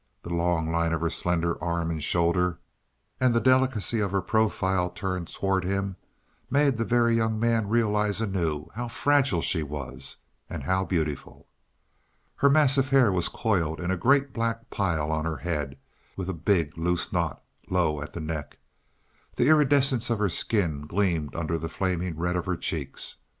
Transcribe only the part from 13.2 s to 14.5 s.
coiled in a great